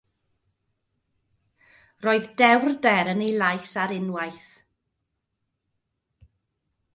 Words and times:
Roedd 2.05 2.25
dewrder 2.41 3.11
yn 3.13 3.23
ei 3.27 3.31
lais 3.41 3.73
ar 3.83 3.93
unwaith. 3.99 4.51